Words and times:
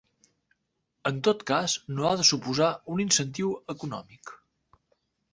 En 1.09 1.17
tot 1.27 1.43
cas, 1.51 1.75
no 1.99 2.07
ha 2.11 2.13
de 2.21 2.25
suposar 2.29 2.69
un 2.93 3.03
incentiu 3.03 3.51
econòmic. 3.75 4.33